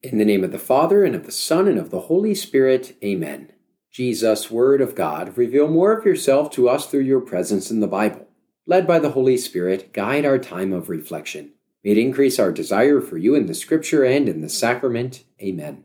In 0.00 0.18
the 0.18 0.24
name 0.24 0.44
of 0.44 0.52
the 0.52 0.60
Father, 0.60 1.02
and 1.02 1.16
of 1.16 1.26
the 1.26 1.32
Son, 1.32 1.66
and 1.66 1.76
of 1.76 1.90
the 1.90 2.02
Holy 2.02 2.32
Spirit, 2.32 2.96
Amen. 3.02 3.50
Jesus, 3.90 4.48
Word 4.48 4.80
of 4.80 4.94
God, 4.94 5.36
reveal 5.36 5.66
more 5.66 5.92
of 5.92 6.04
yourself 6.04 6.52
to 6.52 6.68
us 6.68 6.86
through 6.86 7.00
your 7.00 7.20
presence 7.20 7.68
in 7.68 7.80
the 7.80 7.88
Bible. 7.88 8.28
Led 8.64 8.86
by 8.86 9.00
the 9.00 9.10
Holy 9.10 9.36
Spirit, 9.36 9.92
guide 9.92 10.24
our 10.24 10.38
time 10.38 10.72
of 10.72 10.88
reflection. 10.88 11.50
May 11.82 11.90
it 11.90 11.98
increase 11.98 12.38
our 12.38 12.52
desire 12.52 13.00
for 13.00 13.18
you 13.18 13.34
in 13.34 13.46
the 13.46 13.54
Scripture 13.54 14.04
and 14.04 14.28
in 14.28 14.40
the 14.40 14.48
sacrament. 14.48 15.24
Amen. 15.42 15.82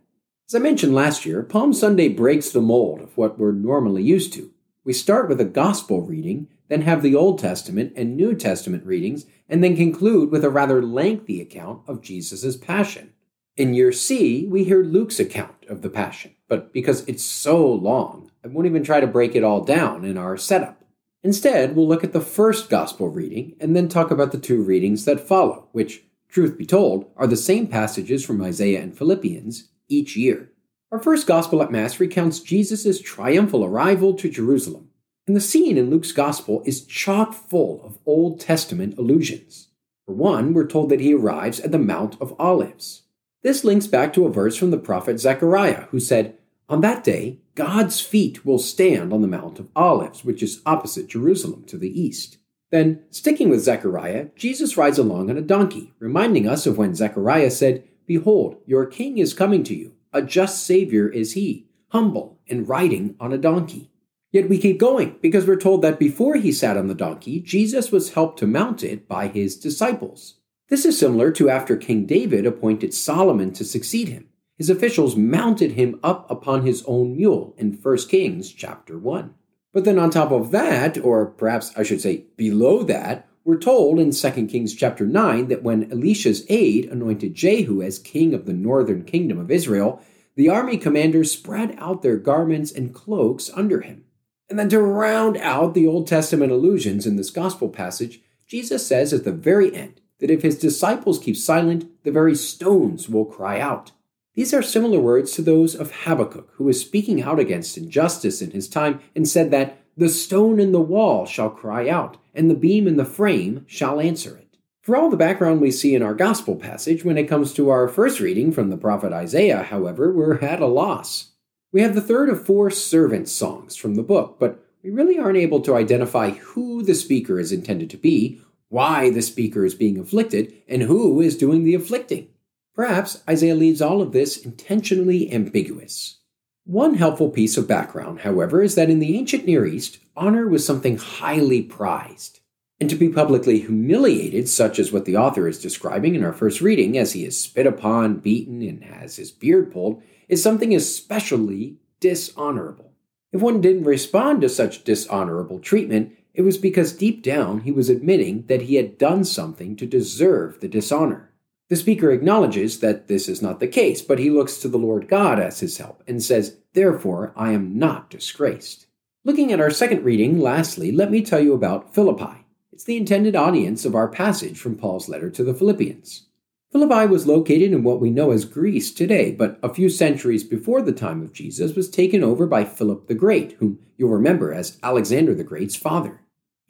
As 0.48 0.54
I 0.54 0.59
mentioned 0.59 0.93
last 0.93 1.25
year, 1.25 1.41
Palm 1.41 1.73
Sunday 1.73 2.07
breaks 2.07 2.52
the 2.52 2.61
mold 2.61 3.02
of 3.02 3.18
what 3.18 3.39
we're 3.39 3.52
normally 3.52 4.04
used 4.04 4.32
to. 4.34 4.52
We 4.84 4.93
start 4.93 5.27
with 5.27 5.41
a 5.41 5.45
Gospel 5.45 6.04
reading, 6.04 6.50
then 6.68 6.84
have 6.84 7.02
the 7.02 7.16
Old 7.16 7.39
Testament 7.39 7.93
and 7.95 8.16
New 8.16 8.36
Testament 8.36 8.86
readings, 8.86 9.25
and 9.50 9.64
then 9.64 9.75
conclude 9.75 10.30
with 10.30 10.45
a 10.45 10.52
rather 10.52 10.84
lengthy 10.84 11.41
account 11.41 11.82
of 11.88 12.04
Jesus' 12.04 12.55
Passion. 12.55 13.14
In 13.55 13.75
year 13.75 13.91
C, 13.91 14.47
we 14.47 14.63
hear 14.63 14.83
Luke's 14.83 15.20
account 15.20 15.67
of 15.70 15.83
the 15.83 15.89
Passion, 15.89 16.34
but 16.48 16.73
because 16.73 17.07
it's 17.07 17.23
so 17.23 17.63
long, 17.71 18.31
I 18.44 18.48
won't 18.48 18.66
even 18.66 18.84
try 18.84 18.99
to 18.99 19.05
break 19.05 19.35
it 19.35 19.44
all 19.44 19.63
down 19.63 20.03
in 20.03 20.17
our 20.17 20.38
setup. 20.38 20.84
Instead, 21.21 21.75
we'll 21.75 21.88
look 21.88 22.03
at 22.03 22.13
the 22.13 22.20
first 22.20 22.67
Gospel 22.67 23.09
reading 23.09 23.55
and 23.59 23.75
then 23.75 23.88
talk 23.88 24.09
about 24.09 24.31
the 24.31 24.39
two 24.39 24.63
readings 24.63 25.05
that 25.05 25.20
follow, 25.20 25.70
which, 25.71 26.02
truth 26.30 26.58
be 26.58 26.66
told, 26.66 27.11
are 27.16 27.27
the 27.27 27.38
same 27.38 27.67
passages 27.67 28.25
from 28.25 28.41
Isaiah 28.41 28.81
and 28.81 28.97
Philippians 28.97 29.70
each 29.88 30.17
year. 30.17 30.52
Our 30.91 30.97
first 30.97 31.27
Gospel 31.27 31.61
at 31.61 31.72
Mass 31.72 31.99
recounts 31.99 32.39
Jesus' 32.39 32.99
triumphal 32.99 33.63
arrival 33.63 34.16
to 34.16 34.31
Jerusalem, 34.31 34.89
and 35.27 35.35
the 35.35 35.41
scene 35.41 35.77
in 35.77 35.91
Luke's 35.91 36.11
Gospel 36.11 36.63
is 36.66 36.88
chock 36.88 37.35
full 37.35 37.83
of 37.83 37.99
Old 38.08 38.39
Testament 38.39 38.97
allusions. 38.97 39.67
For 40.08 40.16
one, 40.16 40.55
we're 40.55 40.66
told 40.66 40.89
that 40.89 41.02
he 41.02 41.13
arrives 41.13 41.59
at 41.59 41.72
the 41.72 41.77
Mount 41.77 42.20
of 42.20 42.35
Olives. 42.39 43.02
This 43.43 43.65
links 43.65 43.88
back 43.88 44.13
to 44.13 44.25
a 44.25 44.31
verse 44.31 44.55
from 44.55 44.71
the 44.71 44.77
prophet 44.77 45.20
Zechariah, 45.20 45.88
who 45.91 45.99
said, 45.99 46.38
On 46.70 46.79
that 46.81 47.03
day, 47.03 47.39
God's 47.55 47.99
feet 47.99 48.45
will 48.45 48.58
stand 48.58 49.11
on 49.11 49.22
the 49.22 49.27
Mount 49.27 49.59
of 49.59 49.67
Olives, 49.75 50.23
which 50.23 50.41
is 50.41 50.61
opposite 50.66 51.08
Jerusalem 51.08 51.66
to 51.66 51.77
the 51.77 52.02
east. 52.02 52.38
Then, 52.72 53.03
sticking 53.11 53.50
with 53.50 53.61
Zechariah, 53.61 54.30
Jesus 54.35 54.77
rides 54.77 54.97
along 54.97 55.30
on 55.30 55.38
a 55.38 55.41
donkey, 55.41 55.94
reminding 56.00 56.47
us 56.47 56.66
of 56.66 56.77
when 56.77 56.95
Zechariah 56.95 57.52
said, 57.52 57.83
Behold, 58.08 58.58
your 58.66 58.85
king 58.85 59.17
is 59.17 59.33
coming 59.33 59.63
to 59.66 59.75
you. 59.75 59.94
A 60.13 60.22
just 60.22 60.66
Savior 60.66 61.09
is 61.09 61.33
he, 61.33 61.67
humble 61.89 62.39
and 62.50 62.67
riding 62.67 63.16
on 63.19 63.33
a 63.33 63.38
donkey. 63.38 63.91
Yet 64.31 64.50
we 64.50 64.57
keep 64.57 64.80
going 64.80 65.17
because 65.22 65.45
we're 65.45 65.57
told 65.57 65.81
that 65.83 66.00
before 66.00 66.38
he 66.38 66.52
sat 66.52 66.78
on 66.78 66.88
the 66.88 66.95
donkey, 66.95 67.39
Jesus 67.39 67.91
was 67.91 68.13
helped 68.13 68.39
to 68.39 68.47
mount 68.47 68.83
it 68.83 69.07
by 69.07 69.28
his 69.28 69.55
disciples. 69.55 70.35
This 70.73 70.85
is 70.85 70.97
similar 70.97 71.29
to 71.33 71.52
after 71.52 71.77
King 71.77 72.07
David 72.07 72.47
appointed 72.47 72.95
Solomon 72.95 73.53
to 73.53 73.63
succeed 73.63 74.07
him. 74.07 74.29
His 74.57 74.71
officials 74.71 75.16
mounted 75.16 75.73
him 75.73 75.99
up 76.02 76.25
upon 76.31 76.66
his 76.66 76.83
own 76.88 77.16
mule 77.16 77.53
in 77.59 77.73
1 77.73 77.97
Kings 78.09 78.52
chapter 78.52 78.97
1. 78.97 79.35
But 79.71 79.85
then 79.85 79.99
on 79.99 80.09
top 80.09 80.31
of 80.31 80.49
that, 80.49 80.97
or 80.97 81.27
perhaps 81.27 81.71
I 81.77 81.83
should 81.83 82.01
say 82.01 82.25
below 82.38 82.81
that, 82.85 83.27
we're 83.44 83.59
told 83.59 83.99
in 83.99 84.09
2 84.09 84.47
Kings 84.47 84.73
chapter 84.73 85.05
9 85.05 85.47
that 85.49 85.61
when 85.61 85.91
Elisha's 85.91 86.44
aide 86.49 86.85
anointed 86.85 87.35
Jehu 87.35 87.83
as 87.83 87.99
king 87.99 88.33
of 88.33 88.47
the 88.47 88.53
northern 88.53 89.03
kingdom 89.03 89.38
of 89.38 89.51
Israel, 89.51 90.01
the 90.35 90.49
army 90.49 90.77
commanders 90.77 91.29
spread 91.31 91.75
out 91.77 92.01
their 92.01 92.17
garments 92.17 92.71
and 92.71 92.95
cloaks 92.95 93.51
under 93.53 93.81
him. 93.81 94.05
And 94.49 94.57
then 94.57 94.69
to 94.69 94.81
round 94.81 95.38
out 95.38 95.75
the 95.75 95.85
Old 95.85 96.07
Testament 96.07 96.51
allusions 96.51 97.05
in 97.05 97.16
this 97.16 97.29
gospel 97.29 97.69
passage, 97.69 98.21
Jesus 98.47 98.88
says 98.88 99.13
at 99.13 99.23
the 99.23 99.31
very 99.31 99.71
end, 99.75 99.99
that 100.23 100.31
if 100.31 100.41
his 100.41 100.57
disciples 100.57 101.19
keep 101.19 101.35
silent, 101.35 101.85
the 102.05 102.11
very 102.11 102.33
stones 102.33 103.09
will 103.09 103.25
cry 103.25 103.59
out. 103.59 103.91
These 104.35 104.53
are 104.53 104.61
similar 104.61 104.97
words 104.97 105.33
to 105.33 105.41
those 105.41 105.75
of 105.75 105.91
Habakkuk, 105.91 106.49
who 106.53 106.63
was 106.63 106.79
speaking 106.79 107.21
out 107.21 107.39
against 107.39 107.77
injustice 107.77 108.41
in 108.41 108.51
his 108.51 108.69
time 108.69 109.01
and 109.17 109.27
said 109.27 109.51
that 109.51 109.79
the 109.97 110.07
stone 110.07 110.61
in 110.61 110.71
the 110.71 110.79
wall 110.79 111.25
shall 111.25 111.49
cry 111.49 111.89
out, 111.89 112.16
and 112.33 112.50
the 112.50 112.56
beam 112.56 112.88
in 112.88 112.95
the 112.95 113.03
frame 113.03 113.66
shall 113.67 114.00
answer 114.00 114.38
it. 114.38 114.56
For 114.81 114.95
all 114.95 115.09
the 115.09 115.17
background 115.17 115.59
we 115.59 115.72
see 115.72 115.94
in 115.94 116.01
our 116.01 116.16
gospel 116.16 116.56
passage, 116.56 117.03
when 117.03 117.17
it 117.17 117.28
comes 117.28 117.53
to 117.56 117.69
our 117.69 117.89
first 117.89 118.22
reading 118.22 118.53
from 118.53 118.69
the 118.69 118.78
prophet 118.78 119.12
Isaiah, 119.12 119.63
however, 119.63 120.09
we're 120.09 120.39
at 120.39 120.62
a 120.62 120.67
loss. 120.67 121.31
We 121.73 121.81
have 121.81 121.95
the 121.95 122.01
third 122.01 122.29
of 122.29 122.45
four 122.45 122.69
servant 122.69 123.28
songs 123.28 123.75
from 123.75 123.95
the 123.95 124.03
book, 124.03 124.38
but 124.39 124.66
we 124.83 124.89
really 124.89 125.19
aren't 125.19 125.38
able 125.38 125.59
to 125.63 125.75
identify 125.75 126.29
who 126.29 126.81
the 126.81 126.95
speaker 126.95 127.41
is 127.41 127.51
intended 127.51 127.89
to 127.89 127.97
be 127.97 128.39
why 128.73 129.11
the 129.11 129.22
speaker 129.22 129.63
is 129.63 129.75
being 129.75 130.00
afflicted, 130.00 130.51
and 130.67 130.81
who 130.81 131.22
is 131.22 131.38
doing 131.38 131.63
the 131.63 131.75
afflicting. 131.75 132.28
Perhaps 132.73 133.22
Isaiah 133.29 133.53
leaves 133.53 133.84
all 133.84 134.01
of 134.01 134.13
this 134.13 134.35
intentionally 134.35 135.31
ambiguous. 135.31 136.22
One 136.66 136.95
helpful 136.95 137.29
piece 137.29 137.56
of 137.56 137.67
background, 137.67 138.22
however, 138.22 138.63
is 138.63 138.73
that 138.73 138.89
in 138.89 138.97
the 138.97 139.16
ancient 139.16 139.45
Near 139.45 139.67
East, 139.67 140.00
honor 140.17 140.47
was 140.47 140.66
something 140.66 140.97
highly 140.97 141.62
prized. 141.62 142.39
And 142.79 142.89
to 142.89 142.95
be 142.95 143.09
publicly 143.09 143.59
humiliated, 143.59 144.50
such 144.50 144.79
as 144.79 144.91
what 144.91 145.06
the 145.06 145.17
author 145.17 145.47
is 145.47 145.62
describing 145.62 146.16
in 146.16 146.23
our 146.23 146.33
first 146.33 146.59
reading, 146.59 146.97
as 146.97 147.13
he 147.13 147.25
is 147.25 147.39
spit 147.39 147.67
upon, 147.67 148.22
beaten, 148.22 148.63
and 148.63 148.83
has 148.85 149.17
his 149.17 149.29
beard 149.29 149.72
pulled, 149.72 150.01
is 150.28 150.41
something 150.41 150.73
especially 150.73 151.78
dishonorable. 152.00 152.91
If 153.31 153.39
one 153.39 153.62
didn't 153.62 153.83
respond 153.83 154.41
to 154.41 154.50
such 154.50 154.83
dishonorable 154.83 155.59
treatment, 155.59 156.13
it 156.33 156.41
was 156.41 156.57
because 156.57 156.94
deep 156.94 157.21
down 157.21 157.61
he 157.61 157.71
was 157.71 157.89
admitting 157.89 158.45
that 158.47 158.63
he 158.63 158.75
had 158.75 158.97
done 158.97 159.23
something 159.23 159.75
to 159.75 159.85
deserve 159.85 160.59
the 160.59 160.67
dishonor. 160.67 161.31
The 161.69 161.75
speaker 161.75 162.11
acknowledges 162.11 162.79
that 162.79 163.07
this 163.07 163.29
is 163.29 163.41
not 163.41 163.59
the 163.59 163.67
case, 163.67 164.01
but 164.01 164.19
he 164.19 164.29
looks 164.29 164.57
to 164.57 164.67
the 164.67 164.77
Lord 164.77 165.07
God 165.07 165.39
as 165.39 165.59
his 165.59 165.77
help 165.77 166.03
and 166.07 166.21
says, 166.21 166.57
Therefore 166.73 167.33
I 167.35 167.51
am 167.51 167.77
not 167.77 168.09
disgraced. 168.09 168.88
Looking 169.23 169.53
at 169.53 169.61
our 169.61 169.69
second 169.69 170.03
reading, 170.03 170.39
lastly, 170.39 170.91
let 170.91 171.09
me 171.09 171.21
tell 171.21 171.39
you 171.39 171.53
about 171.53 171.94
Philippi. 171.94 172.45
It's 172.71 172.83
the 172.83 172.97
intended 172.97 173.35
audience 173.35 173.85
of 173.85 173.95
our 173.95 174.07
passage 174.07 174.59
from 174.59 174.75
Paul's 174.75 175.07
letter 175.07 175.29
to 175.29 175.44
the 175.44 175.53
Philippians. 175.53 176.25
Philippi 176.71 177.05
was 177.05 177.27
located 177.27 177.71
in 177.71 177.83
what 177.83 178.01
we 178.01 178.09
know 178.09 178.31
as 178.31 178.45
Greece 178.45 178.91
today, 178.91 179.31
but 179.31 179.59
a 179.61 179.71
few 179.71 179.89
centuries 179.89 180.44
before 180.44 180.81
the 180.81 180.91
time 180.91 181.21
of 181.21 181.31
Jesus 181.31 181.75
was 181.75 181.88
taken 181.88 182.23
over 182.23 182.47
by 182.47 182.65
Philip 182.65 183.07
the 183.07 183.13
Great, 183.13 183.51
whom 183.53 183.77
you'll 183.95 184.09
remember 184.09 184.51
as 184.51 184.79
Alexander 184.81 185.35
the 185.35 185.44
Great's 185.44 185.75
father. 185.75 186.19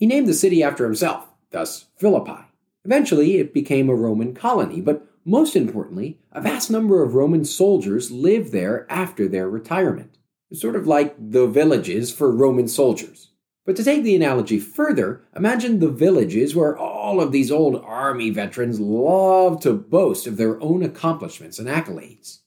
He 0.03 0.07
named 0.07 0.27
the 0.27 0.33
city 0.33 0.61
after 0.61 0.83
himself, 0.83 1.29
thus 1.51 1.85
Philippi. 1.95 2.41
Eventually, 2.83 3.37
it 3.37 3.53
became 3.53 3.87
a 3.87 3.95
Roman 3.95 4.33
colony, 4.35 4.81
but 4.81 5.07
most 5.23 5.55
importantly, 5.55 6.19
a 6.33 6.41
vast 6.41 6.69
number 6.69 7.01
of 7.01 7.15
Roman 7.15 7.45
soldiers 7.45 8.11
lived 8.11 8.51
there 8.51 8.85
after 8.89 9.29
their 9.29 9.49
retirement. 9.49 10.17
It's 10.51 10.59
sort 10.59 10.75
of 10.75 10.87
like 10.87 11.15
the 11.17 11.47
villages 11.47 12.11
for 12.11 12.35
Roman 12.35 12.67
soldiers. 12.67 13.31
But 13.65 13.77
to 13.77 13.83
take 13.85 14.03
the 14.03 14.13
analogy 14.13 14.59
further, 14.59 15.23
imagine 15.37 15.79
the 15.79 15.87
villages 15.87 16.53
where 16.53 16.77
all 16.77 17.21
of 17.21 17.31
these 17.31 17.49
old 17.49 17.81
army 17.81 18.29
veterans 18.29 18.81
love 18.81 19.61
to 19.61 19.71
boast 19.71 20.27
of 20.27 20.35
their 20.35 20.61
own 20.61 20.83
accomplishments 20.83 21.59
and 21.59 21.69
accolades. 21.69 22.39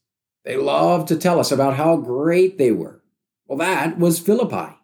They 0.44 0.58
love 0.58 1.06
to 1.06 1.16
tell 1.16 1.40
us 1.40 1.50
about 1.50 1.76
how 1.76 1.96
great 1.96 2.58
they 2.58 2.70
were. 2.70 3.02
Well, 3.46 3.56
that 3.56 3.98
was 3.98 4.20
Philippi. 4.20 4.76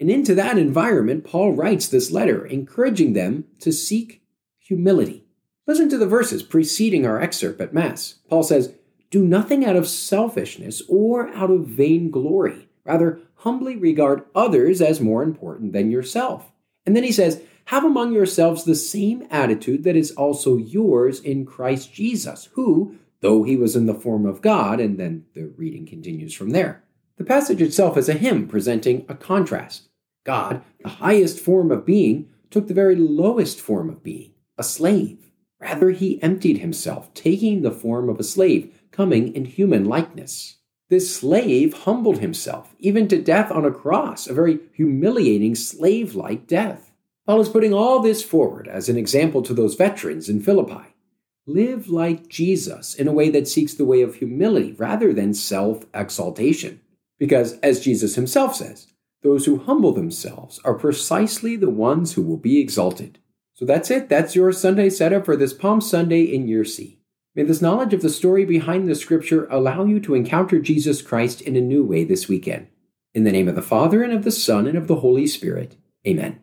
And 0.00 0.10
into 0.10 0.34
that 0.34 0.56
environment, 0.56 1.24
Paul 1.24 1.52
writes 1.52 1.86
this 1.86 2.10
letter, 2.10 2.46
encouraging 2.46 3.12
them 3.12 3.44
to 3.60 3.70
seek 3.70 4.22
humility. 4.58 5.26
Listen 5.66 5.90
to 5.90 5.98
the 5.98 6.06
verses 6.06 6.42
preceding 6.42 7.04
our 7.04 7.20
excerpt 7.20 7.60
at 7.60 7.74
Mass. 7.74 8.14
Paul 8.30 8.42
says, 8.42 8.74
Do 9.10 9.22
nothing 9.22 9.64
out 9.64 9.76
of 9.76 9.86
selfishness 9.86 10.82
or 10.88 11.28
out 11.28 11.50
of 11.50 11.66
vainglory. 11.66 12.68
Rather, 12.84 13.20
humbly 13.36 13.76
regard 13.76 14.24
others 14.34 14.80
as 14.80 15.02
more 15.02 15.22
important 15.22 15.74
than 15.74 15.90
yourself. 15.90 16.50
And 16.86 16.96
then 16.96 17.04
he 17.04 17.12
says, 17.12 17.42
Have 17.66 17.84
among 17.84 18.14
yourselves 18.14 18.64
the 18.64 18.74
same 18.74 19.26
attitude 19.30 19.84
that 19.84 19.96
is 19.96 20.12
also 20.12 20.56
yours 20.56 21.20
in 21.20 21.44
Christ 21.44 21.92
Jesus, 21.92 22.48
who, 22.54 22.96
though 23.20 23.42
he 23.42 23.56
was 23.56 23.76
in 23.76 23.84
the 23.84 23.94
form 23.94 24.24
of 24.24 24.40
God, 24.40 24.80
and 24.80 24.98
then 24.98 25.26
the 25.34 25.52
reading 25.56 25.84
continues 25.84 26.32
from 26.32 26.50
there. 26.50 26.82
The 27.18 27.24
passage 27.24 27.60
itself 27.60 27.98
is 27.98 28.08
a 28.08 28.14
hymn 28.14 28.48
presenting 28.48 29.04
a 29.06 29.14
contrast. 29.14 29.89
God, 30.24 30.62
the 30.82 30.88
highest 30.88 31.40
form 31.40 31.70
of 31.70 31.86
being, 31.86 32.28
took 32.50 32.68
the 32.68 32.74
very 32.74 32.96
lowest 32.96 33.60
form 33.60 33.88
of 33.88 34.02
being, 34.02 34.32
a 34.58 34.62
slave. 34.62 35.30
Rather, 35.60 35.90
he 35.90 36.22
emptied 36.22 36.58
himself, 36.58 37.12
taking 37.14 37.62
the 37.62 37.70
form 37.70 38.08
of 38.08 38.18
a 38.18 38.24
slave, 38.24 38.74
coming 38.90 39.34
in 39.34 39.44
human 39.44 39.84
likeness. 39.84 40.56
This 40.88 41.14
slave 41.14 41.72
humbled 41.72 42.18
himself, 42.18 42.74
even 42.80 43.06
to 43.08 43.22
death 43.22 43.52
on 43.52 43.64
a 43.64 43.70
cross, 43.70 44.26
a 44.26 44.34
very 44.34 44.58
humiliating 44.72 45.54
slave 45.54 46.14
like 46.14 46.48
death. 46.48 46.90
Paul 47.26 47.40
is 47.40 47.48
putting 47.48 47.72
all 47.72 48.00
this 48.00 48.24
forward 48.24 48.66
as 48.66 48.88
an 48.88 48.96
example 48.96 49.42
to 49.42 49.54
those 49.54 49.76
veterans 49.76 50.28
in 50.28 50.42
Philippi. 50.42 50.88
Live 51.46 51.88
like 51.88 52.28
Jesus 52.28 52.94
in 52.94 53.06
a 53.06 53.12
way 53.12 53.30
that 53.30 53.46
seeks 53.46 53.74
the 53.74 53.84
way 53.84 54.02
of 54.02 54.16
humility 54.16 54.72
rather 54.72 55.12
than 55.12 55.32
self 55.32 55.84
exaltation. 55.94 56.80
Because, 57.18 57.58
as 57.60 57.80
Jesus 57.80 58.16
himself 58.16 58.56
says, 58.56 58.88
those 59.22 59.46
who 59.46 59.58
humble 59.58 59.92
themselves 59.92 60.60
are 60.64 60.74
precisely 60.74 61.56
the 61.56 61.70
ones 61.70 62.14
who 62.14 62.22
will 62.22 62.36
be 62.36 62.58
exalted. 62.60 63.18
So 63.54 63.64
that's 63.64 63.90
it. 63.90 64.08
That's 64.08 64.34
your 64.34 64.52
Sunday 64.52 64.88
setup 64.88 65.26
for 65.26 65.36
this 65.36 65.52
Palm 65.52 65.80
Sunday 65.80 66.22
in 66.22 66.48
year 66.48 66.64
C. 66.64 67.00
May 67.34 67.44
this 67.44 67.62
knowledge 67.62 67.94
of 67.94 68.02
the 68.02 68.08
story 68.08 68.44
behind 68.44 68.88
the 68.88 68.94
scripture 68.94 69.46
allow 69.50 69.84
you 69.84 70.00
to 70.00 70.14
encounter 70.14 70.58
Jesus 70.58 71.02
Christ 71.02 71.40
in 71.42 71.56
a 71.56 71.60
new 71.60 71.84
way 71.84 72.04
this 72.04 72.28
weekend. 72.28 72.68
In 73.14 73.24
the 73.24 73.32
name 73.32 73.48
of 73.48 73.54
the 73.54 73.62
Father, 73.62 74.02
and 74.02 74.12
of 74.12 74.24
the 74.24 74.30
Son, 74.30 74.66
and 74.66 74.78
of 74.78 74.88
the 74.88 74.96
Holy 74.96 75.26
Spirit. 75.26 75.76
Amen. 76.06 76.40